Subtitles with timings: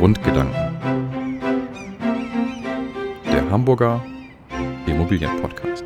[0.00, 0.54] Grundgedanken.
[3.26, 4.02] Der Hamburger
[4.86, 5.84] Immobilienpodcast.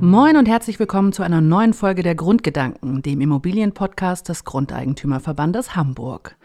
[0.00, 6.36] Moin und herzlich willkommen zu einer neuen Folge der Grundgedanken, dem Immobilienpodcast des Grundeigentümerverbandes Hamburg.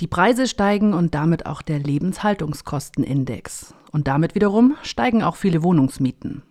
[0.00, 3.76] Die Preise steigen und damit auch der Lebenshaltungskostenindex.
[3.92, 6.42] Und damit wiederum steigen auch viele Wohnungsmieten.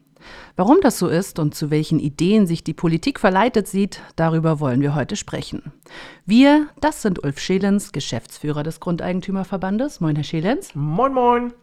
[0.56, 4.82] Warum das so ist und zu welchen Ideen sich die Politik verleitet sieht, darüber wollen
[4.82, 5.72] wir heute sprechen.
[6.26, 10.02] Wir, das sind Ulf Schelens, Geschäftsführer des Grundeigentümerverbandes.
[10.02, 10.76] Moin, Herr Schelens.
[10.76, 11.54] Moin, moin.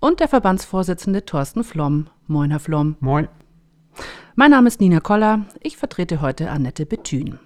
[0.00, 2.06] Und der Verbandsvorsitzende Thorsten Flom.
[2.26, 2.96] Moin, Herr Flom.
[3.00, 3.28] Moin.
[4.34, 5.46] Mein Name ist Nina Koller.
[5.60, 7.38] Ich vertrete heute Annette Bethün.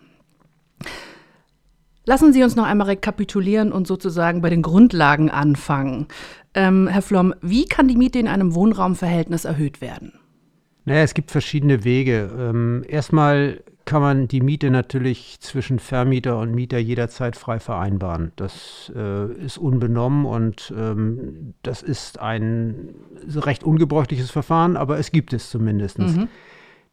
[2.07, 6.07] Lassen Sie uns noch einmal rekapitulieren und sozusagen bei den Grundlagen anfangen.
[6.55, 10.13] Ähm, Herr Flom, wie kann die Miete in einem Wohnraumverhältnis erhöht werden?
[10.85, 12.31] Naja, es gibt verschiedene Wege.
[12.39, 18.33] Ähm, erstmal kann man die Miete natürlich zwischen Vermieter und Mieter jederzeit frei vereinbaren.
[18.37, 22.95] Das äh, ist unbenommen und ähm, das ist ein
[23.35, 25.99] recht ungebräuchliches Verfahren, aber es gibt es zumindest.
[25.99, 26.29] Mhm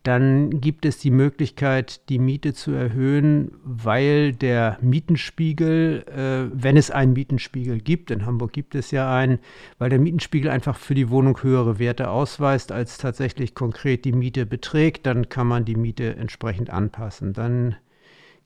[0.03, 6.89] dann gibt es die Möglichkeit, die Miete zu erhöhen, weil der Mietenspiegel, äh, wenn es
[6.89, 9.37] einen Mietenspiegel gibt, in Hamburg gibt es ja einen,
[9.77, 14.47] weil der Mietenspiegel einfach für die Wohnung höhere Werte ausweist, als tatsächlich konkret die Miete
[14.47, 17.33] beträgt, dann kann man die Miete entsprechend anpassen.
[17.33, 17.75] Dann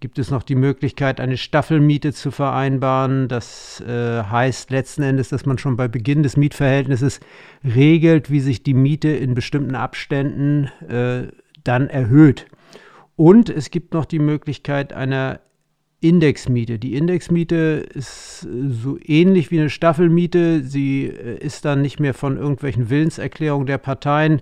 [0.02, 3.30] gibt es noch die Möglichkeit, eine Staffelmiete zu vereinbaren.
[3.30, 7.22] Das äh, heißt letzten Endes, dass man schon bei Beginn des Mietverhältnisses
[7.64, 11.28] regelt, wie sich die Miete in bestimmten Abständen äh,
[11.66, 12.48] dann erhöht.
[13.16, 15.40] Und es gibt noch die Möglichkeit einer
[16.02, 16.78] Indexmiete.
[16.78, 20.62] Die Indexmiete ist so ähnlich wie eine Staffelmiete.
[20.64, 24.42] Sie äh, ist dann nicht mehr von irgendwelchen Willenserklärungen der Parteien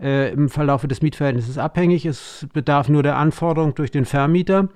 [0.00, 2.06] äh, im Verlauf des Mietverhältnisses abhängig.
[2.06, 4.68] Es bedarf nur der Anforderung durch den Vermieter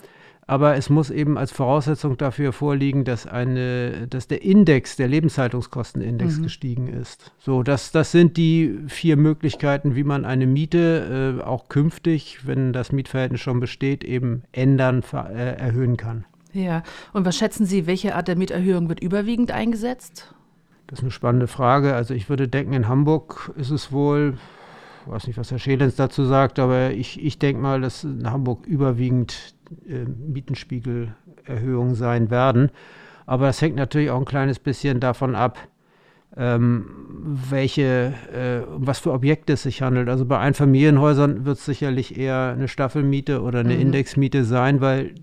[0.49, 6.39] aber es muss eben als Voraussetzung dafür vorliegen, dass, eine, dass der Index, der Lebenshaltungskostenindex
[6.39, 6.43] mhm.
[6.43, 7.33] gestiegen ist.
[7.39, 12.73] So, das, das sind die vier Möglichkeiten, wie man eine Miete äh, auch künftig, wenn
[12.73, 16.25] das Mietverhältnis schon besteht, eben ändern, äh, erhöhen kann.
[16.55, 16.83] Ja,
[17.13, 20.35] und was schätzen Sie, welche Art der Mieterhöhung wird überwiegend eingesetzt?
[20.87, 21.95] Das ist eine spannende Frage.
[21.95, 24.39] Also ich würde denken, in Hamburg ist es wohl,
[25.05, 28.31] ich weiß nicht, was Herr Schelens dazu sagt, aber ich, ich denke mal, dass in
[28.31, 29.55] Hamburg überwiegend
[29.89, 32.71] äh, Mietenspiegelerhöhungen sein werden.
[33.27, 35.59] Aber das hängt natürlich auch ein kleines bisschen davon ab,
[36.37, 36.87] ähm,
[37.51, 40.09] welche, äh, was für Objekte es sich handelt.
[40.09, 43.81] Also bei Einfamilienhäusern wird es sicherlich eher eine Staffelmiete oder eine mhm.
[43.81, 45.15] Indexmiete sein, weil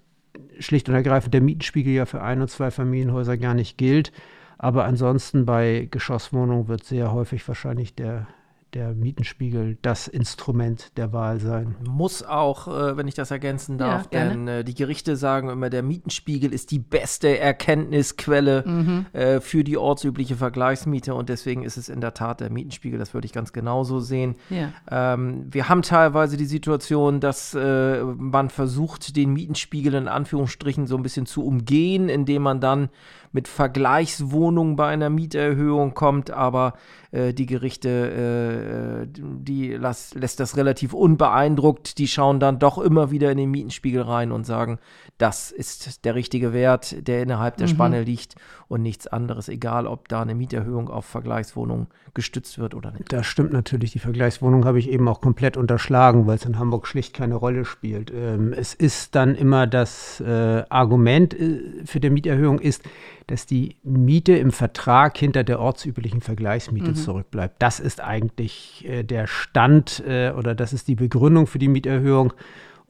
[0.60, 4.12] schlicht und ergreifend der Mietenspiegel ja für Ein- und zwei Familienhäuser gar nicht gilt.
[4.58, 8.28] Aber ansonsten bei Geschosswohnungen wird sehr häufig wahrscheinlich der
[8.74, 11.76] der Mietenspiegel das Instrument der Wahl sein.
[11.88, 15.70] Muss auch, äh, wenn ich das ergänzen darf, ja, denn äh, die Gerichte sagen immer,
[15.70, 19.06] der Mietenspiegel ist die beste Erkenntnisquelle mhm.
[19.14, 23.14] äh, für die ortsübliche Vergleichsmiete und deswegen ist es in der Tat der Mietenspiegel, das
[23.14, 24.36] würde ich ganz genauso sehen.
[24.50, 24.74] Ja.
[24.92, 31.04] Ähm, wir haben teilweise die Situation, dass man versucht, den Mietenspiegel in Anführungsstrichen so ein
[31.04, 32.90] bisschen zu umgehen, indem man dann
[33.36, 36.74] mit Vergleichswohnungen bei einer Mieterhöhung kommt, aber
[37.12, 41.98] äh, die Gerichte, äh, äh, die las, lässt das relativ unbeeindruckt.
[41.98, 44.80] Die schauen dann doch immer wieder in den Mietenspiegel rein und sagen,
[45.18, 47.72] das ist der richtige Wert, der innerhalb der mhm.
[47.72, 48.36] Spanne liegt
[48.68, 53.12] und nichts anderes, egal ob da eine Mieterhöhung auf Vergleichswohnungen gestützt wird oder nicht.
[53.12, 53.92] Das stimmt natürlich.
[53.92, 57.66] Die Vergleichswohnung habe ich eben auch komplett unterschlagen, weil es in Hamburg schlicht keine Rolle
[57.66, 58.12] spielt.
[58.12, 62.84] Ähm, es ist dann immer das äh, Argument äh, für die Mieterhöhung ist,
[63.28, 66.96] dass die Miete im Vertrag hinter der ortsüblichen Vergleichsmiete mhm.
[66.96, 67.56] zurückbleibt.
[67.60, 72.34] Das ist eigentlich äh, der Stand äh, oder das ist die Begründung für die Mieterhöhung.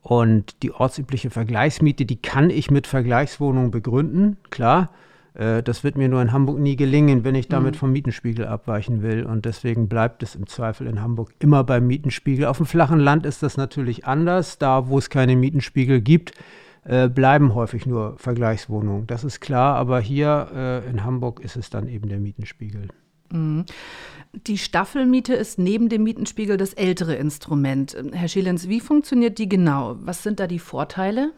[0.02, 4.92] Und die ortsübliche Vergleichsmiete, die kann ich mit Vergleichswohnungen begründen, klar.
[5.36, 7.80] Äh, das wird mir nur in Hamburg nie gelingen, wenn ich damit mhm.
[7.80, 9.26] vom Mietenspiegel abweichen will.
[9.26, 12.46] Und deswegen bleibt es im Zweifel in Hamburg immer beim Mietenspiegel.
[12.46, 14.58] Auf dem flachen Land ist das natürlich anders.
[14.58, 16.34] Da, wo es keine Mietenspiegel gibt,
[16.86, 19.08] äh, bleiben häufig nur Vergleichswohnungen.
[19.08, 22.88] Das ist klar, aber hier äh, in Hamburg ist es dann eben der Mietenspiegel.
[23.32, 23.66] Mhm.
[24.48, 27.98] Die Staffelmiete ist neben dem Mietenspiegel das ältere Instrument.
[28.12, 29.96] Herr Schilens, wie funktioniert die genau?
[30.00, 31.32] Was sind da die Vorteile?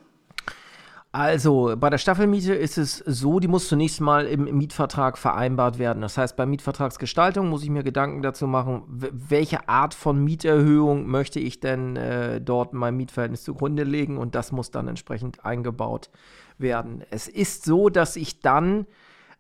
[1.18, 6.04] Also, bei der Staffelmiete ist es so, die muss zunächst mal im Mietvertrag vereinbart werden.
[6.04, 11.40] Das heißt, bei Mietvertragsgestaltung muss ich mir Gedanken dazu machen, welche Art von Mieterhöhung möchte
[11.40, 16.12] ich denn äh, dort meinem Mietverhältnis zugrunde legen und das muss dann entsprechend eingebaut
[16.60, 17.04] werden.
[17.10, 18.86] Es ist so, dass ich dann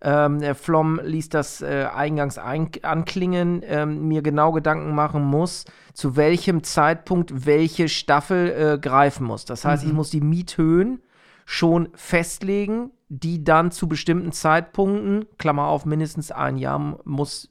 [0.01, 5.65] ähm, der Flom ließ das äh, eingangs ein anklingen, ähm, mir genau Gedanken machen muss,
[5.93, 9.45] zu welchem Zeitpunkt welche Staffel äh, greifen muss.
[9.45, 9.89] Das heißt, mhm.
[9.89, 11.01] ich muss die Miethöhen
[11.49, 17.49] schon festlegen, die dann zu bestimmten Zeitpunkten, Klammer auf, mindestens ein Jahr muss,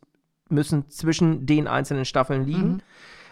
[0.50, 2.80] müssen zwischen den einzelnen Staffeln liegen, mhm.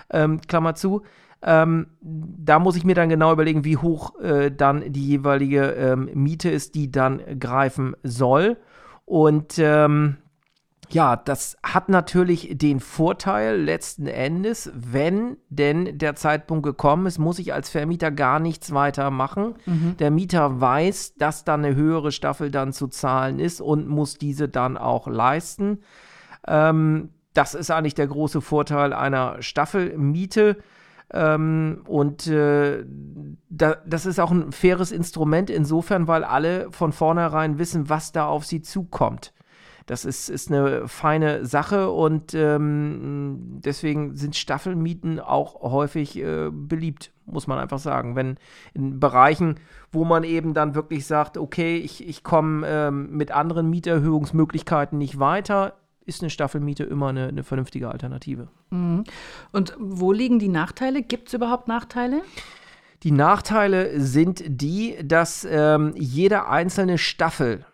[0.08, 1.02] ähm, Klammer zu.
[1.42, 6.08] Ähm, da muss ich mir dann genau überlegen, wie hoch äh, dann die jeweilige ähm,
[6.14, 8.56] Miete ist, die dann greifen soll.
[9.04, 10.16] Und ähm,
[10.94, 17.40] ja, das hat natürlich den Vorteil letzten Endes, wenn denn der Zeitpunkt gekommen ist, muss
[17.40, 19.56] ich als Vermieter gar nichts weiter machen.
[19.66, 19.96] Mhm.
[19.98, 24.48] Der Mieter weiß, dass dann eine höhere Staffel dann zu zahlen ist und muss diese
[24.48, 25.80] dann auch leisten.
[26.46, 30.58] Ähm, das ist eigentlich der große Vorteil einer Staffelmiete.
[31.12, 32.84] Ähm, und äh,
[33.50, 38.26] da, das ist auch ein faires Instrument insofern, weil alle von vornherein wissen, was da
[38.26, 39.32] auf sie zukommt.
[39.86, 47.12] Das ist, ist eine feine Sache und ähm, deswegen sind Staffelmieten auch häufig äh, beliebt,
[47.26, 48.16] muss man einfach sagen.
[48.16, 48.38] Wenn
[48.72, 49.60] in Bereichen,
[49.92, 55.18] wo man eben dann wirklich sagt, okay, ich, ich komme ähm, mit anderen Mieterhöhungsmöglichkeiten nicht
[55.18, 55.74] weiter,
[56.06, 58.48] ist eine Staffelmiete immer eine, eine vernünftige Alternative.
[58.70, 59.04] Mhm.
[59.52, 61.02] Und wo liegen die Nachteile?
[61.02, 62.22] Gibt es überhaupt Nachteile?
[63.02, 67.66] Die Nachteile sind die, dass ähm, jede einzelne Staffel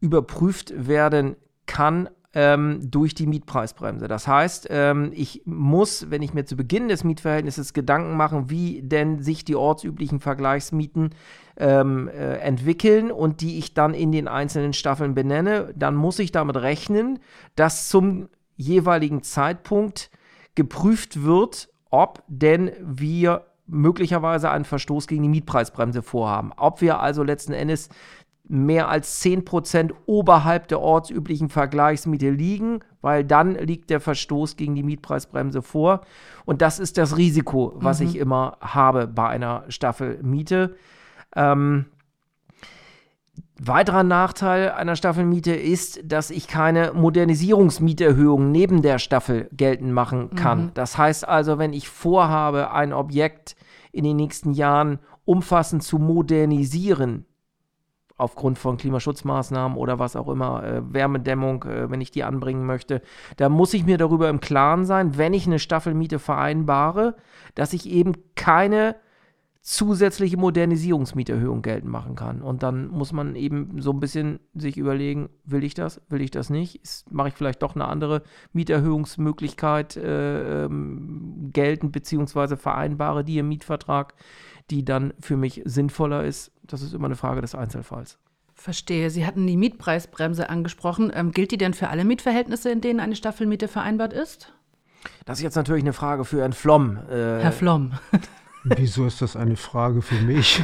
[0.00, 1.36] überprüft werden
[1.70, 4.08] kann ähm, durch die Mietpreisbremse.
[4.08, 8.82] Das heißt, ähm, ich muss, wenn ich mir zu Beginn des Mietverhältnisses Gedanken machen, wie
[8.82, 11.10] denn sich die ortsüblichen Vergleichsmieten
[11.56, 16.32] ähm, äh, entwickeln und die ich dann in den einzelnen Staffeln benenne, dann muss ich
[16.32, 17.20] damit rechnen,
[17.54, 20.10] dass zum jeweiligen Zeitpunkt
[20.56, 26.52] geprüft wird, ob denn wir möglicherweise einen Verstoß gegen die Mietpreisbremse vorhaben.
[26.56, 27.88] Ob wir also letzten Endes
[28.50, 34.82] mehr als 10% oberhalb der ortsüblichen Vergleichsmiete liegen, weil dann liegt der Verstoß gegen die
[34.82, 36.00] Mietpreisbremse vor.
[36.44, 38.06] Und das ist das Risiko, was mhm.
[38.06, 40.74] ich immer habe bei einer Staffelmiete.
[41.36, 41.86] Ähm,
[43.62, 50.64] Weiterer Nachteil einer Staffelmiete ist, dass ich keine Modernisierungsmieterhöhung neben der Staffel geltend machen kann.
[50.64, 50.70] Mhm.
[50.72, 53.56] Das heißt also, wenn ich vorhabe, ein Objekt
[53.92, 57.26] in den nächsten Jahren umfassend zu modernisieren,
[58.20, 63.02] aufgrund von Klimaschutzmaßnahmen oder was auch immer, äh, Wärmedämmung, äh, wenn ich die anbringen möchte,
[63.36, 67.16] da muss ich mir darüber im Klaren sein, wenn ich eine Staffelmiete vereinbare,
[67.54, 68.96] dass ich eben keine
[69.62, 72.40] zusätzliche Modernisierungsmieterhöhung geltend machen kann.
[72.40, 76.30] Und dann muss man eben so ein bisschen sich überlegen, will ich das, will ich
[76.30, 76.80] das nicht?
[77.10, 78.22] Mache ich vielleicht doch eine andere
[78.54, 84.14] Mieterhöhungsmöglichkeit äh, ähm, geltend, beziehungsweise vereinbare die im Mietvertrag,
[84.70, 86.52] die dann für mich sinnvoller ist.
[86.62, 88.18] Das ist immer eine Frage des Einzelfalls.
[88.54, 89.10] Verstehe.
[89.10, 91.10] Sie hatten die Mietpreisbremse angesprochen.
[91.14, 94.52] Ähm, gilt die denn für alle Mietverhältnisse, in denen eine Staffelmiete vereinbart ist?
[95.24, 96.98] Das ist jetzt natürlich eine Frage für Herrn Flom.
[97.08, 97.92] Äh, Herr Flom.
[98.64, 100.62] Wieso ist das eine Frage für mich?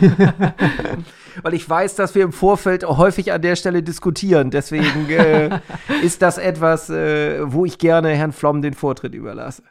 [1.43, 4.51] Weil ich weiß, dass wir im Vorfeld häufig an der Stelle diskutieren.
[4.51, 5.61] Deswegen äh,
[6.03, 9.63] ist das etwas, äh, wo ich gerne Herrn Flom den Vortritt überlasse.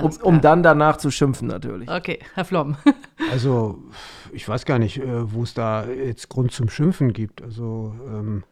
[0.00, 1.88] Um, um, dann danach zu schimpfen, natürlich.
[1.88, 2.76] Okay, Herr Flom.
[3.30, 3.82] also,
[4.32, 7.42] ich weiß gar nicht, äh, wo es da jetzt Grund zum Schimpfen gibt.
[7.42, 8.44] Also, ähm,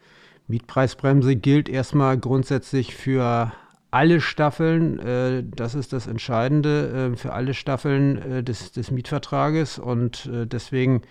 [0.46, 3.52] Mietpreisbremse gilt erstmal grundsätzlich für
[3.90, 9.78] alle Staffeln, äh, das ist das Entscheidende, äh, für alle Staffeln äh, des, des Mietvertrages
[9.78, 11.02] und äh, deswegen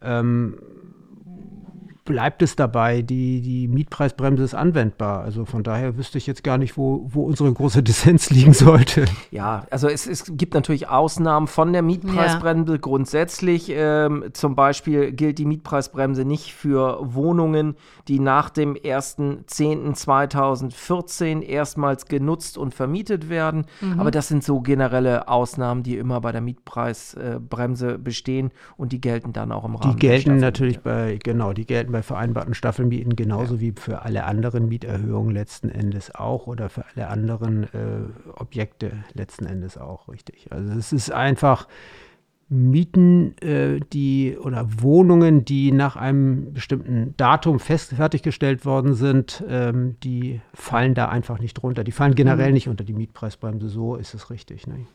[0.00, 0.58] ähm,
[2.04, 5.22] bleibt es dabei, die, die Mietpreisbremse ist anwendbar.
[5.22, 9.06] Also von daher wüsste ich jetzt gar nicht, wo, wo unsere große Dissens liegen sollte.
[9.30, 12.78] Ja, also es, es gibt natürlich Ausnahmen von der Mietpreisbremse ja.
[12.78, 13.70] grundsätzlich.
[13.70, 17.76] Ähm, zum Beispiel gilt die Mietpreisbremse nicht für Wohnungen,
[18.08, 23.64] die nach dem 1.10.2014 erstmals genutzt und vermietet werden.
[23.80, 23.98] Mhm.
[23.98, 29.32] Aber das sind so generelle Ausnahmen, die immer bei der Mietpreisbremse bestehen und die gelten
[29.32, 29.96] dann auch im Rahmen.
[29.96, 33.60] Die gelten natürlich bei, genau, die gelten bei vereinbarten Staffelmieten genauso ja.
[33.60, 39.46] wie für alle anderen Mieterhöhungen letzten Endes auch oder für alle anderen äh, Objekte letzten
[39.46, 40.48] Endes auch, richtig.
[40.50, 41.68] Also es ist einfach
[42.48, 49.94] Mieten, äh, die oder Wohnungen, die nach einem bestimmten Datum fest fertiggestellt worden sind, ähm,
[50.02, 51.84] die fallen da einfach nicht runter.
[51.84, 52.54] Die fallen generell mhm.
[52.54, 53.68] nicht unter die Mietpreisbremse.
[53.68, 54.66] So ist es richtig.
[54.66, 54.86] Ne?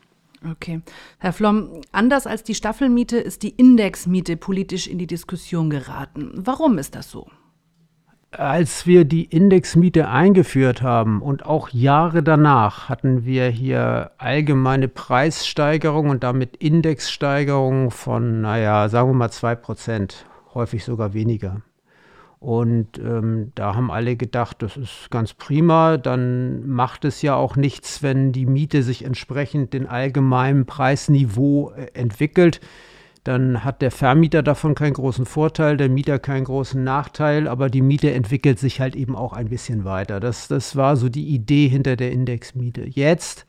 [0.48, 0.80] Okay.
[1.18, 6.32] Herr Flom, anders als die Staffelmiete ist die Indexmiete politisch in die Diskussion geraten.
[6.34, 7.28] Warum ist das so?
[8.32, 16.12] Als wir die Indexmiete eingeführt haben und auch Jahre danach hatten wir hier allgemeine Preissteigerungen
[16.12, 20.14] und damit Indexsteigerungen von, naja, sagen wir mal 2%,
[20.54, 21.62] häufig sogar weniger.
[22.40, 25.98] Und ähm, da haben alle gedacht, das ist ganz prima.
[25.98, 31.88] Dann macht es ja auch nichts, wenn die Miete sich entsprechend den allgemeinen Preisniveau äh,
[31.92, 32.60] entwickelt.
[33.24, 37.82] dann hat der Vermieter davon keinen großen Vorteil, der Mieter keinen großen Nachteil, aber die
[37.82, 40.20] Miete entwickelt sich halt eben auch ein bisschen weiter.
[40.20, 42.84] Das, das war so die Idee hinter der Indexmiete.
[42.88, 43.44] Jetzt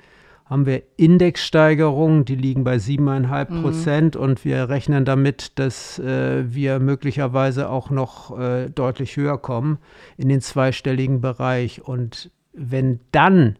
[0.51, 4.21] haben wir Indexsteigerungen, die liegen bei 7,5 Prozent mhm.
[4.21, 9.77] und wir rechnen damit, dass äh, wir möglicherweise auch noch äh, deutlich höher kommen
[10.17, 11.87] in den zweistelligen Bereich.
[11.87, 13.55] Und wenn dann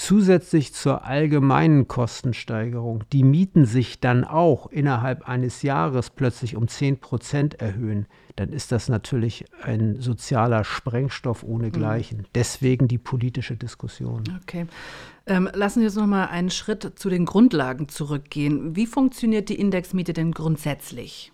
[0.00, 7.00] zusätzlich zur allgemeinen Kostensteigerung die Mieten sich dann auch innerhalb eines Jahres plötzlich um 10
[7.00, 12.18] Prozent erhöhen, dann ist das natürlich ein sozialer Sprengstoff ohnegleichen.
[12.18, 12.26] Mhm.
[12.34, 14.24] Deswegen die politische Diskussion.
[14.42, 14.66] Okay.
[15.26, 18.74] Ähm, lassen Sie uns noch mal einen Schritt zu den Grundlagen zurückgehen.
[18.74, 21.30] Wie funktioniert die Indexmiete denn grundsätzlich?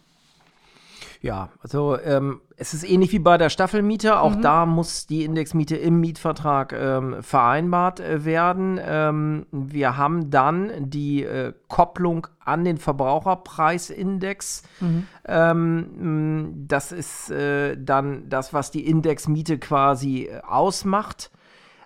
[1.21, 4.21] Ja, also ähm, es ist ähnlich wie bei der Staffelmiete.
[4.21, 4.43] Auch mhm.
[4.43, 8.81] da muss die Indexmiete im Mietvertrag ähm, vereinbart äh, werden.
[8.83, 14.63] Ähm, wir haben dann die äh, Kopplung an den Verbraucherpreisindex.
[14.81, 15.07] Mhm.
[15.27, 21.31] Ähm, das ist äh, dann das, was die Indexmiete quasi äh, ausmacht.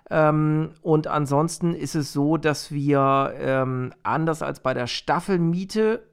[0.09, 6.03] Ähm, und ansonsten ist es so, dass wir ähm, anders als bei der Staffelmiete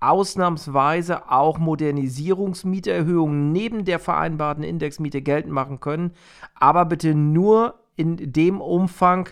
[0.00, 6.12] ausnahmsweise auch Modernisierungsmieterhöhungen neben der vereinbarten Indexmiete geltend machen können,
[6.54, 9.28] aber bitte nur in dem Umfang,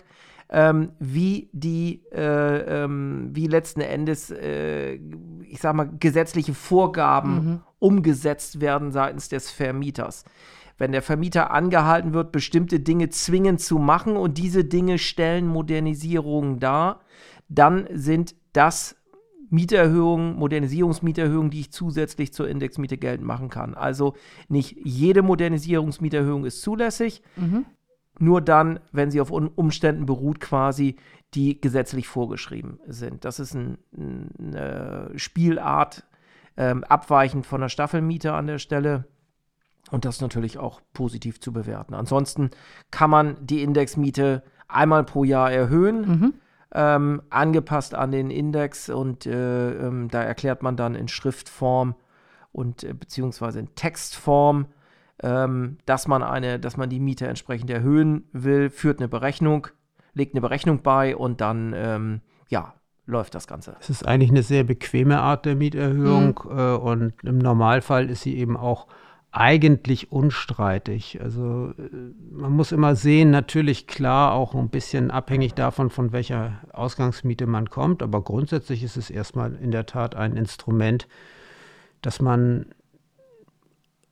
[0.51, 4.95] ähm, wie die, äh, ähm, wie letzten Endes, äh,
[5.43, 7.61] ich sag mal, gesetzliche Vorgaben mhm.
[7.79, 10.25] umgesetzt werden seitens des Vermieters.
[10.77, 16.59] Wenn der Vermieter angehalten wird, bestimmte Dinge zwingend zu machen und diese Dinge stellen Modernisierungen
[16.59, 17.01] dar,
[17.49, 18.95] dann sind das
[19.49, 23.73] Mieterhöhungen, Modernisierungsmieterhöhungen, die ich zusätzlich zur Indexmiete geltend machen kann.
[23.73, 24.15] Also
[24.47, 27.65] nicht jede Modernisierungsmieterhöhung ist zulässig, mhm.
[28.19, 30.97] nur dann, wenn sie auf Umständen beruht, quasi,
[31.33, 33.25] die gesetzlich vorgeschrieben sind.
[33.25, 36.05] Das ist ein, eine Spielart,
[36.57, 39.05] ähm, abweichend von der Staffelmiete an der Stelle.
[39.91, 41.95] Und das natürlich auch positiv zu bewerten.
[41.95, 42.51] Ansonsten
[42.91, 46.01] kann man die Indexmiete einmal pro Jahr erhöhen.
[46.01, 46.33] Mhm
[46.73, 51.95] ähm, angepasst an den Index und äh, ähm, da erklärt man dann in Schriftform
[52.51, 54.67] und äh, beziehungsweise in Textform,
[55.21, 59.67] ähm, dass man eine, dass man die Miete entsprechend erhöhen will, führt eine Berechnung,
[60.13, 62.73] legt eine Berechnung bei und dann ähm, ja
[63.05, 63.75] läuft das Ganze.
[63.79, 66.57] Es ist eigentlich eine sehr bequeme Art der Mieterhöhung mhm.
[66.57, 68.87] äh, und im Normalfall ist sie eben auch
[69.31, 71.19] eigentlich unstreitig.
[71.21, 71.89] Also äh,
[72.31, 77.69] man muss immer sehen, natürlich klar auch ein bisschen abhängig davon, von welcher Ausgangsmiete man
[77.69, 81.07] kommt, aber grundsätzlich ist es erstmal in der Tat ein Instrument,
[82.01, 82.67] das man,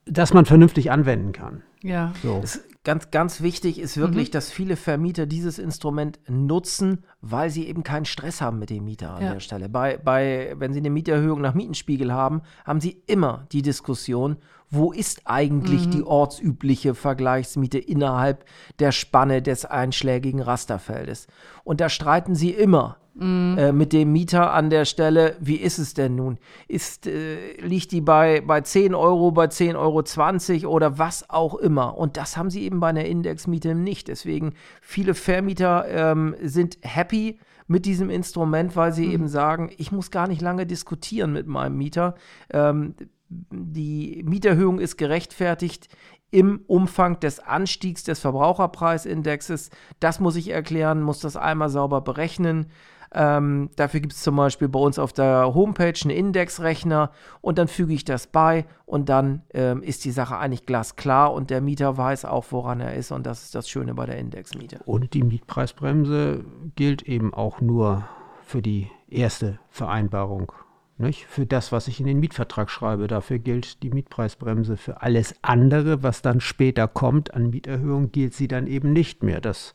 [0.06, 1.64] das man vernünftig anwenden kann.
[1.82, 2.14] Ja.
[2.22, 2.42] So.
[2.44, 4.32] Es, ganz, ganz wichtig ist wirklich, mhm.
[4.32, 9.12] dass viele Vermieter dieses Instrument nutzen, weil sie eben keinen Stress haben mit dem Mieter
[9.14, 9.34] an ja.
[9.34, 9.68] der Stelle.
[9.68, 14.38] Bei, bei, wenn sie eine Mieterhöhung nach Mietenspiegel haben, haben sie immer die Diskussion,
[14.70, 15.92] wo ist eigentlich mhm.
[15.92, 18.46] die ortsübliche Vergleichsmiete innerhalb
[18.80, 21.28] der Spanne des einschlägigen Rasterfeldes.
[21.66, 23.00] Und da streiten sie immer.
[23.20, 23.58] Mhm.
[23.58, 26.38] Äh, mit dem Mieter an der Stelle, wie ist es denn nun?
[26.68, 31.56] Ist, äh, liegt die bei, bei 10 Euro, bei 10,20 Euro 20 oder was auch
[31.56, 31.98] immer?
[31.98, 34.08] Und das haben sie eben bei einer Indexmiete nicht.
[34.08, 39.14] Deswegen viele Vermieter ähm, sind happy mit diesem Instrument, weil sie mhm.
[39.14, 42.16] eben sagen, ich muss gar nicht lange diskutieren mit meinem Mieter.
[42.52, 42.96] Ähm,
[43.30, 45.90] die Mieterhöhung ist gerechtfertigt
[46.30, 49.70] im Umfang des Anstiegs des Verbraucherpreisindexes.
[50.00, 52.68] Das muss ich erklären, muss das einmal sauber berechnen.
[53.14, 57.12] Ähm, dafür gibt es zum Beispiel bei uns auf der Homepage einen Indexrechner
[57.42, 61.50] und dann füge ich das bei und dann ähm, ist die Sache eigentlich glasklar und
[61.50, 64.80] der Mieter weiß auch, woran er ist und das ist das Schöne bei der Indexmiete.
[64.86, 66.44] Und die Mietpreisbremse
[66.76, 68.08] gilt eben auch nur
[68.44, 70.52] für die erste Vereinbarung
[71.00, 71.26] nicht?
[71.28, 74.78] Für das, was ich in den Mietvertrag schreibe, dafür gilt die Mietpreisbremse.
[74.78, 79.40] Für alles andere, was dann später kommt an Mieterhöhung, gilt sie dann eben nicht mehr.
[79.40, 79.74] Das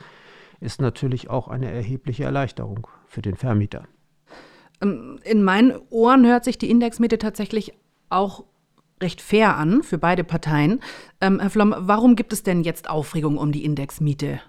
[0.62, 3.85] ist natürlich auch eine erhebliche Erleichterung für den Vermieter.
[4.81, 7.75] Ähm, in meinen Ohren hört sich die Indexmiete tatsächlich
[8.09, 8.45] auch
[9.02, 10.81] recht fair an für beide Parteien.
[11.21, 14.40] Ähm, Herr Flom, warum gibt es denn jetzt Aufregung um die Indexmiete?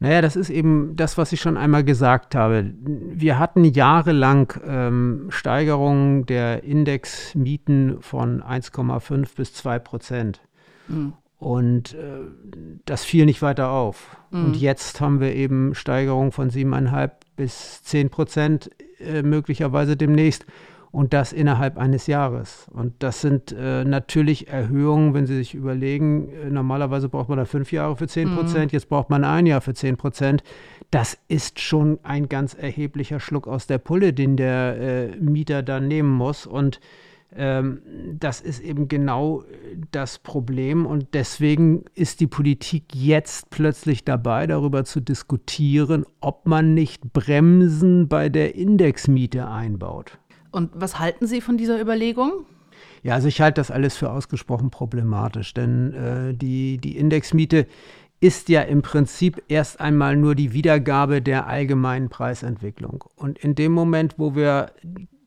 [0.00, 2.74] Naja, das ist eben das, was ich schon einmal gesagt habe.
[2.82, 10.40] Wir hatten jahrelang ähm, Steigerungen der Indexmieten von 1,5 bis 2 Prozent.
[10.88, 11.14] Mhm.
[11.44, 12.22] Und äh,
[12.86, 14.16] das fiel nicht weiter auf.
[14.30, 14.44] Mhm.
[14.46, 20.46] Und jetzt haben wir eben Steigerungen von 7,5 bis 10 Prozent äh, möglicherweise demnächst.
[20.90, 22.68] und das innerhalb eines Jahres.
[22.72, 27.46] Und das sind äh, natürlich Erhöhungen, wenn Sie sich überlegen, äh, normalerweise braucht man da
[27.46, 28.76] fünf Jahre für 10 Prozent, mhm.
[28.76, 30.44] jetzt braucht man ein Jahr für 10 Prozent.
[30.92, 35.88] Das ist schon ein ganz erheblicher Schluck aus der Pulle, den der äh, Mieter dann
[35.88, 36.46] nehmen muss.
[36.46, 36.78] Und
[38.18, 44.46] das ist eben genau äh, das Problem und deswegen ist die Politik jetzt plötzlich dabei,
[44.46, 50.18] darüber zu diskutieren, ob man nicht Bremsen bei der Indexmiete einbaut.
[50.52, 52.46] Und was halten Sie von dieser Überlegung?
[53.02, 57.66] Ja, also ich halte das alles für ausgesprochen problematisch, denn äh, die, die Indexmiete
[58.20, 63.04] ist ja im Prinzip erst einmal nur die Wiedergabe der allgemeinen Preisentwicklung.
[63.16, 64.70] Und in dem Moment, wo wir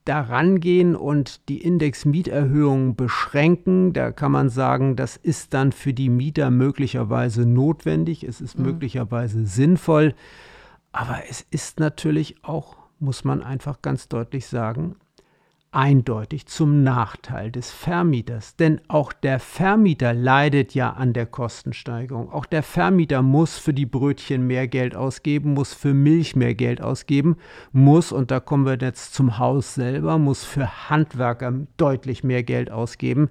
[0.08, 6.10] daran gehen und die Indexmieterhöhung beschränken, da kann man sagen, das ist dann für die
[6.10, 8.66] Mieter möglicherweise notwendig, es ist mhm.
[8.66, 10.16] möglicherweise sinnvoll,
[10.92, 14.96] aber es ist natürlich auch, muss man einfach ganz deutlich sagen,
[15.78, 18.56] eindeutig zum Nachteil des Vermieters.
[18.56, 22.32] Denn auch der Vermieter leidet ja an der Kostensteigerung.
[22.32, 26.82] Auch der Vermieter muss für die Brötchen mehr Geld ausgeben, muss für Milch mehr Geld
[26.82, 27.38] ausgeben,
[27.74, 32.72] muss, und da kommen wir jetzt zum Haus selber, muss für Handwerker deutlich mehr Geld
[32.72, 33.30] ausgeben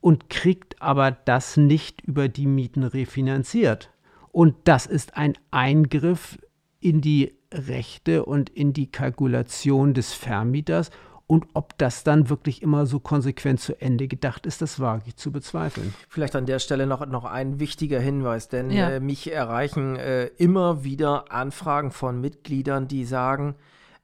[0.00, 3.90] und kriegt aber das nicht über die Mieten refinanziert.
[4.30, 6.38] Und das ist ein Eingriff
[6.78, 10.92] in die Rechte und in die Kalkulation des Vermieters
[11.32, 15.16] und ob das dann wirklich immer so konsequent zu Ende gedacht ist, das wage ich
[15.16, 15.94] zu bezweifeln.
[16.10, 18.90] Vielleicht an der Stelle noch, noch ein wichtiger Hinweis, denn ja.
[18.90, 23.54] äh, mich erreichen äh, immer wieder Anfragen von Mitgliedern, die sagen,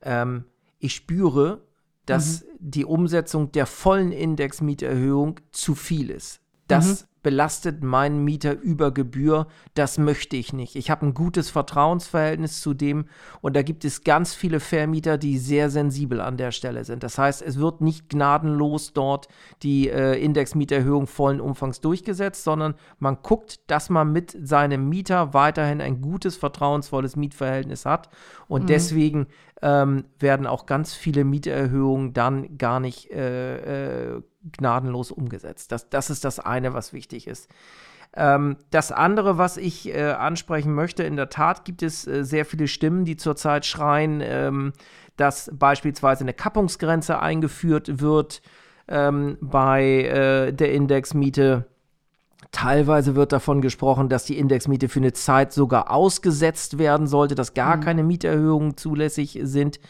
[0.00, 0.44] ähm,
[0.78, 1.61] ich spüre,
[2.06, 2.47] dass mhm.
[2.61, 6.40] die Umsetzung der vollen Indexmieterhöhung zu viel ist.
[6.66, 9.46] Das mhm belastet meinen Mieter über Gebühr.
[9.75, 10.76] Das möchte ich nicht.
[10.76, 13.06] Ich habe ein gutes Vertrauensverhältnis zu dem
[13.40, 17.02] und da gibt es ganz viele Vermieter, die sehr sensibel an der Stelle sind.
[17.02, 19.28] Das heißt, es wird nicht gnadenlos dort
[19.62, 25.80] die äh, Indexmieterhöhung vollen Umfangs durchgesetzt, sondern man guckt, dass man mit seinem Mieter weiterhin
[25.80, 28.08] ein gutes, vertrauensvolles Mietverhältnis hat
[28.46, 28.66] und mhm.
[28.66, 29.26] deswegen
[29.62, 34.22] ähm, werden auch ganz viele Mieterhöhungen dann gar nicht äh, äh,
[34.52, 35.72] gnadenlos umgesetzt.
[35.72, 37.48] Das, das ist das eine, was wichtig ist.
[38.16, 42.44] Ähm, das andere, was ich äh, ansprechen möchte, in der Tat gibt es äh, sehr
[42.44, 44.73] viele Stimmen, die zurzeit schreien, ähm,
[45.16, 48.40] dass beispielsweise eine Kappungsgrenze eingeführt wird
[48.88, 51.66] ähm, bei äh, der Indexmiete.
[52.50, 57.54] Teilweise wird davon gesprochen, dass die Indexmiete für eine Zeit sogar ausgesetzt werden sollte, dass
[57.54, 57.80] gar mhm.
[57.80, 59.80] keine Mieterhöhungen zulässig sind.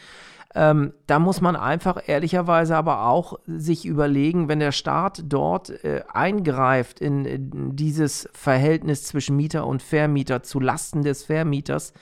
[0.55, 6.03] Ähm, da muss man einfach ehrlicherweise aber auch sich überlegen, wenn der Staat dort äh,
[6.13, 11.93] eingreift in, in, dieses Verhältnis zwischen Mieter und Vermieter zu Lasten des Vermieters,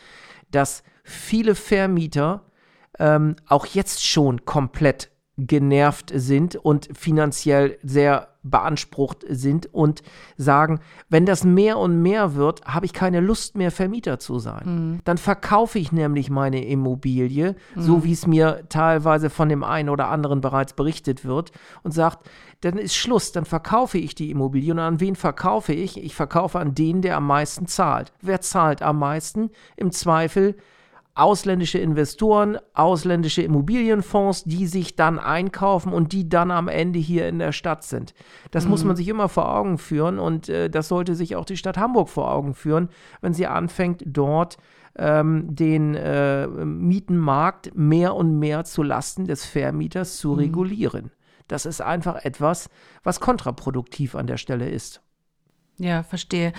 [0.53, 2.45] dass viele Vermieter
[2.99, 10.03] ähm, auch jetzt schon komplett genervt sind und finanziell sehr beansprucht sind und
[10.37, 14.63] sagen, wenn das mehr und mehr wird, habe ich keine Lust mehr Vermieter zu sein.
[14.65, 15.01] Mhm.
[15.05, 17.83] Dann verkaufe ich nämlich meine Immobilie, mhm.
[17.83, 22.31] so wie es mir teilweise von dem einen oder anderen bereits berichtet wird und sagt,
[22.63, 26.03] dann ist Schluss, dann verkaufe ich die Immobilie und an wen verkaufe ich?
[26.03, 28.13] Ich verkaufe an den, der am meisten zahlt.
[28.23, 29.51] Wer zahlt am meisten?
[29.77, 30.57] Im Zweifel
[31.17, 37.39] ausländische Investoren, ausländische Immobilienfonds, die sich dann einkaufen und die dann am Ende hier in
[37.39, 38.15] der Stadt sind.
[38.51, 38.71] Das mhm.
[38.71, 41.79] muss man sich immer vor Augen führen und äh, das sollte sich auch die Stadt
[41.79, 42.91] Hamburg vor Augen führen,
[43.23, 44.59] wenn sie anfängt, dort
[44.95, 50.39] ähm, den äh, Mietenmarkt mehr und mehr zu Lasten des Vermieters zu mhm.
[50.39, 51.11] regulieren.
[51.49, 52.69] Das ist einfach etwas,
[53.03, 55.01] was kontraproduktiv an der Stelle ist.
[55.79, 56.53] Ja, verstehe.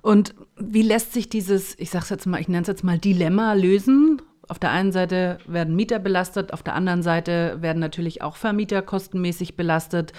[0.00, 3.52] Und wie lässt sich dieses, ich sag's jetzt mal, ich nenne es jetzt mal Dilemma
[3.52, 4.22] lösen?
[4.48, 8.82] Auf der einen Seite werden Mieter belastet, auf der anderen Seite werden natürlich auch Vermieter
[8.82, 10.12] kostenmäßig belastet.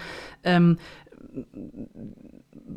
[0.43, 0.77] Ähm,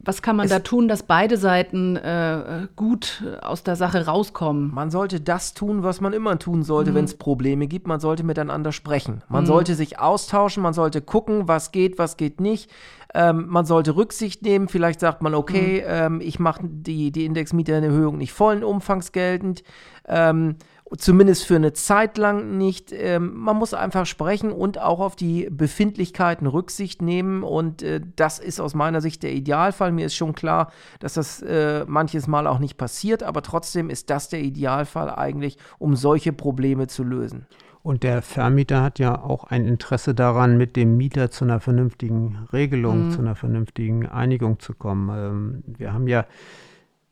[0.04, 4.72] was kann man es da tun, dass beide Seiten äh, gut aus der Sache rauskommen?
[4.74, 6.94] Man sollte das tun, was man immer tun sollte, mhm.
[6.96, 7.86] wenn es Probleme gibt.
[7.86, 9.22] Man sollte miteinander sprechen.
[9.28, 9.48] Man mhm.
[9.48, 12.70] sollte sich austauschen, man sollte gucken, was geht, was geht nicht.
[13.14, 14.68] Ähm, man sollte Rücksicht nehmen.
[14.68, 15.86] Vielleicht sagt man, okay, mhm.
[15.88, 19.62] ähm, ich mache die, die Indexmietererhöhung nicht vollen Umfangs geltend.
[20.06, 20.56] Ähm,
[20.96, 22.92] zumindest für eine Zeit lang nicht.
[22.92, 27.42] Ähm, man muss einfach sprechen und auch auf die Befindlichkeiten Rücksicht nehmen.
[27.42, 29.92] Und äh, das ist aus meiner Sicht der Idealfall.
[29.92, 34.10] Mir ist schon klar, dass das äh, manches Mal auch nicht passiert, aber trotzdem ist
[34.10, 37.46] das der Idealfall eigentlich, um solche Probleme zu lösen.
[37.86, 42.48] Und der Vermieter hat ja auch ein Interesse daran, mit dem Mieter zu einer vernünftigen
[42.52, 43.10] Regelung, mhm.
[43.12, 45.08] zu einer vernünftigen Einigung zu kommen.
[45.16, 46.26] Ähm, wir haben ja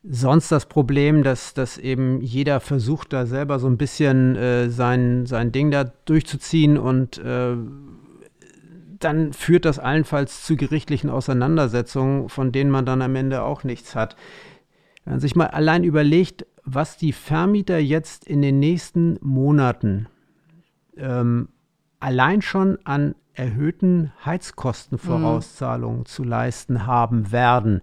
[0.02, 5.26] sonst das Problem, dass, dass eben jeder versucht, da selber so ein bisschen äh, sein,
[5.26, 7.54] sein Ding da durchzuziehen und äh,
[8.98, 13.94] dann führt das allenfalls zu gerichtlichen Auseinandersetzungen, von denen man dann am Ende auch nichts
[13.94, 14.16] hat.
[15.04, 20.08] Wenn man sich mal allein überlegt, was die Vermieter jetzt in den nächsten Monaten
[20.96, 21.48] ähm,
[22.00, 26.06] allein schon an erhöhten Heizkostenvorauszahlungen mhm.
[26.06, 27.82] zu leisten haben werden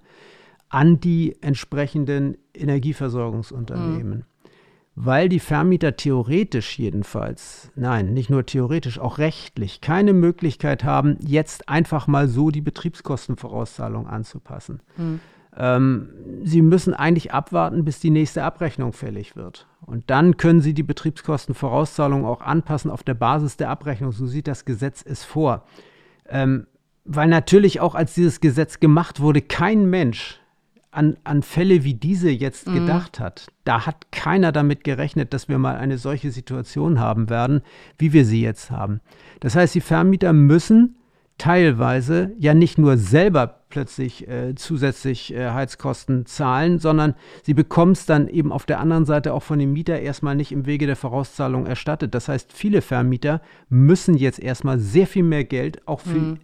[0.70, 4.20] an die entsprechenden Energieversorgungsunternehmen.
[4.20, 4.26] Mhm.
[4.96, 11.70] Weil die Vermieter theoretisch jedenfalls, nein, nicht nur theoretisch, auch rechtlich keine Möglichkeit haben, jetzt
[11.70, 14.82] einfach mal so die Betriebskostenvorauszahlung anzupassen.
[14.98, 15.20] Mhm.
[15.58, 16.10] Ähm,
[16.44, 19.68] sie müssen eigentlich abwarten, bis die nächste Abrechnung fällig wird.
[19.86, 24.12] Und dann können Sie die Betriebskostenvorauszahlung auch anpassen auf der Basis der Abrechnung.
[24.12, 25.66] So sieht das Gesetz es vor.
[26.30, 26.68] Ähm,
[27.04, 30.40] weil natürlich auch als dieses Gesetz gemacht wurde, kein Mensch
[30.92, 32.74] an, an Fälle wie diese jetzt mhm.
[32.76, 33.48] gedacht hat.
[33.64, 37.62] Da hat keiner damit gerechnet, dass wir mal eine solche Situation haben werden,
[37.98, 39.02] wie wir sie jetzt haben.
[39.40, 40.96] Das heißt, die Vermieter müssen
[41.38, 48.06] teilweise ja nicht nur selber plötzlich äh, zusätzlich äh, Heizkosten zahlen, sondern sie bekommen es
[48.06, 50.96] dann eben auf der anderen Seite auch von dem Mieter erstmal nicht im Wege der
[50.96, 52.14] Vorauszahlung erstattet.
[52.14, 56.40] Das heißt, viele Vermieter müssen jetzt erstmal sehr viel mehr Geld auch für mhm.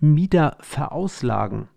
[0.00, 1.68] Mieter verauslagen.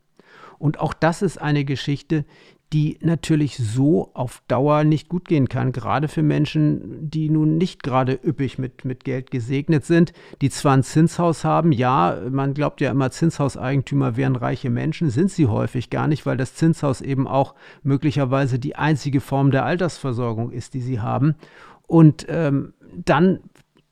[0.58, 2.26] Und auch das ist eine Geschichte,
[2.74, 7.84] die natürlich so auf Dauer nicht gut gehen kann, gerade für Menschen, die nun nicht
[7.84, 12.82] gerade üppig mit, mit Geld gesegnet sind, die zwar ein Zinshaus haben, ja, man glaubt
[12.82, 17.28] ja immer, Zinshauseigentümer wären reiche Menschen, sind sie häufig gar nicht, weil das Zinshaus eben
[17.28, 21.36] auch möglicherweise die einzige Form der Altersversorgung ist, die sie haben.
[21.86, 22.74] Und ähm,
[23.06, 23.40] dann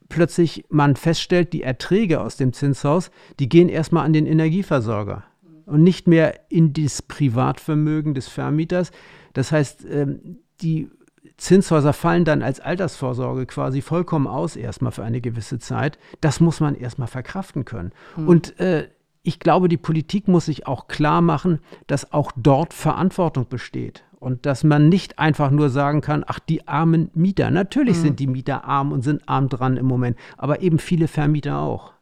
[0.09, 5.23] plötzlich man feststellt, die Erträge aus dem Zinshaus, die gehen erstmal an den Energieversorger
[5.71, 8.91] und nicht mehr in das Privatvermögen des Vermieters.
[9.33, 10.89] Das heißt, ähm, die
[11.37, 15.97] Zinshäuser fallen dann als Altersvorsorge quasi vollkommen aus, erstmal für eine gewisse Zeit.
[16.19, 17.91] Das muss man erstmal verkraften können.
[18.15, 18.27] Mhm.
[18.27, 18.89] Und äh,
[19.23, 24.03] ich glaube, die Politik muss sich auch klar machen, dass auch dort Verantwortung besteht.
[24.19, 27.49] Und dass man nicht einfach nur sagen kann, ach, die armen Mieter.
[27.49, 28.01] Natürlich mhm.
[28.01, 31.93] sind die Mieter arm und sind arm dran im Moment, aber eben viele Vermieter auch.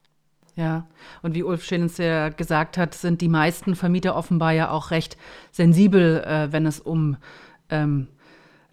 [0.60, 0.86] Ja,
[1.22, 5.15] und wie Ulf Schillens ja gesagt hat, sind die meisten Vermieter offenbar ja auch recht
[5.54, 7.15] sensibel, äh, wenn es um
[7.69, 8.10] ähm,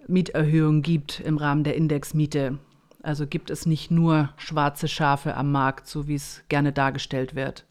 [0.08, 2.58] Mieterhöhungen gibt im Rahmen der Indexmiete.
[3.04, 7.64] Also gibt es nicht nur schwarze Schafe am Markt, so wie es gerne dargestellt wird.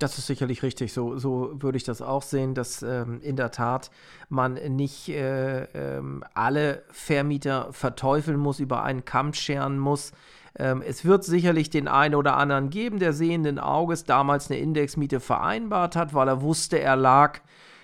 [0.00, 0.92] Das ist sicherlich richtig.
[0.92, 3.92] So, so würde ich das auch sehen, dass ähm, in der Tat
[4.28, 10.10] man nicht äh, ähm, alle Vermieter verteufeln muss, über einen Kamm scheren muss.
[10.60, 15.18] Ähm, es wird sicherlich den einen oder anderen geben, der sehenden Auges damals eine Indexmiete
[15.18, 17.40] vereinbart hat, weil er wusste, er lag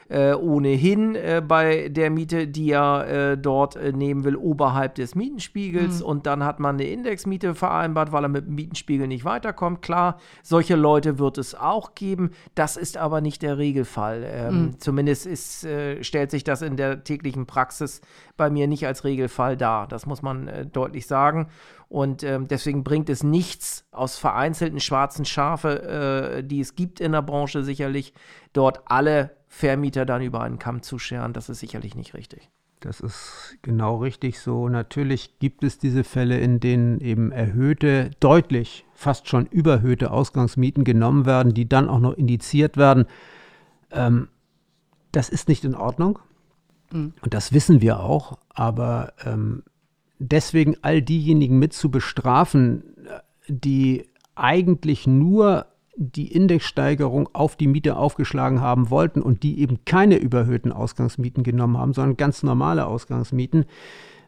[0.08, 5.14] äh, ohnehin äh, bei der Miete, die er äh, dort äh, nehmen will, oberhalb des
[5.14, 6.00] Mietenspiegels.
[6.00, 6.06] Mhm.
[6.06, 9.82] Und dann hat man eine Indexmiete vereinbart, weil er mit dem Mietenspiegel nicht weiterkommt.
[9.82, 12.30] Klar, solche Leute wird es auch geben.
[12.54, 14.24] Das ist aber nicht der Regelfall.
[14.26, 14.80] Ähm, mhm.
[14.80, 18.00] Zumindest ist, äh, stellt sich das in der täglichen Praxis
[18.36, 19.88] bei mir nicht als Regelfall dar.
[19.88, 21.48] Das muss man äh, deutlich sagen.
[21.88, 27.12] Und ähm, deswegen bringt es nichts aus vereinzelten schwarzen Schafe, äh, die es gibt in
[27.12, 28.12] der Branche sicherlich,
[28.52, 31.32] dort alle Vermieter dann über einen Kamm zu scheren.
[31.32, 32.50] Das ist sicherlich nicht richtig.
[32.80, 34.68] Das ist genau richtig so.
[34.68, 41.24] Natürlich gibt es diese Fälle, in denen eben erhöhte, deutlich, fast schon überhöhte Ausgangsmieten genommen
[41.24, 43.06] werden, die dann auch noch indiziert werden.
[43.92, 44.28] Ähm,
[45.10, 46.18] das ist nicht in Ordnung.
[46.92, 47.14] Mhm.
[47.22, 48.38] Und das wissen wir auch.
[48.50, 49.62] Aber ähm,
[50.18, 52.84] deswegen all diejenigen mit zu bestrafen,
[53.48, 55.66] die eigentlich nur
[55.96, 61.78] die Indexsteigerung auf die Miete aufgeschlagen haben wollten und die eben keine überhöhten Ausgangsmieten genommen
[61.78, 63.64] haben, sondern ganz normale Ausgangsmieten,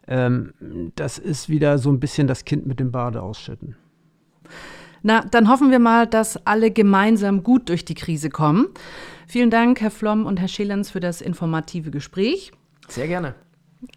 [0.07, 0.55] ähm,
[0.97, 3.77] das ist wieder so ein bisschen das Kind mit dem Bade ausschütten.
[5.03, 8.67] Na, dann hoffen wir mal, dass alle gemeinsam gut durch die Krise kommen.
[9.27, 12.51] Vielen Dank, Herr Flom und Herr Schilens, für das informative Gespräch.
[12.89, 13.35] Sehr gerne.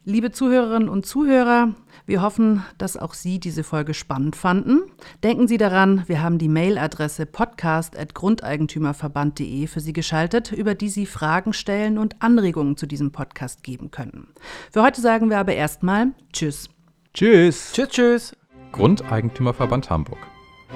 [0.05, 1.73] Liebe Zuhörerinnen und Zuhörer,
[2.05, 4.83] wir hoffen, dass auch Sie diese Folge spannend fanden.
[5.23, 11.53] Denken Sie daran, wir haben die Mailadresse podcast.grundeigentümerverband.de für Sie geschaltet, über die Sie Fragen
[11.53, 14.27] stellen und Anregungen zu diesem Podcast geben können.
[14.71, 16.69] Für heute sagen wir aber erstmal Tschüss.
[17.15, 17.71] Tschüss.
[17.73, 18.37] Tschüss, tschüss.
[18.73, 20.19] Grundeigentümerverband Hamburg.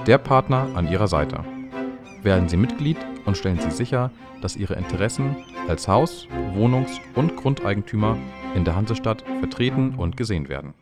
[0.08, 1.46] Der Partner an Ihrer Seite.
[2.24, 4.10] Werden Sie Mitglied und stellen Sie sicher,
[4.41, 5.36] dass Ihre Interessen
[5.68, 8.18] als Haus-, Wohnungs- und Grundeigentümer
[8.56, 10.74] in der Hansestadt vertreten und gesehen werden.